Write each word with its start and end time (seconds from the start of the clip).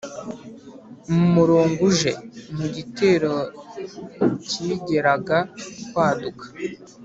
Mu 1.13 1.25
murongo 1.35 1.79
uje: 1.89 2.11
mu 2.57 2.65
gitero 2.75 3.33
kigeraga 4.49 5.37
kwaduka. 5.89 6.45